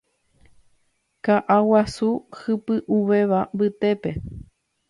[1.25, 2.09] Ka'a guasu
[2.39, 4.09] hypy'ũvéva mbytépe